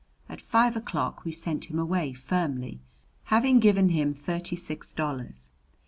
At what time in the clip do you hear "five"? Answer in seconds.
0.41-0.75